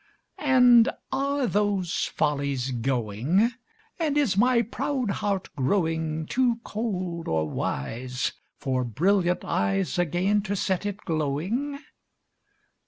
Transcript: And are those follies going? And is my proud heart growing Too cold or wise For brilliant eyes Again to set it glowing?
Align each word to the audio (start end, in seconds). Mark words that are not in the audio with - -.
And 0.39 0.89
are 1.11 1.45
those 1.45 2.05
follies 2.05 2.71
going? 2.71 3.51
And 3.99 4.17
is 4.17 4.35
my 4.35 4.63
proud 4.63 5.11
heart 5.11 5.55
growing 5.55 6.25
Too 6.25 6.59
cold 6.63 7.27
or 7.27 7.47
wise 7.47 8.31
For 8.57 8.83
brilliant 8.83 9.45
eyes 9.45 9.99
Again 9.99 10.41
to 10.41 10.55
set 10.55 10.87
it 10.87 10.97
glowing? 11.05 11.77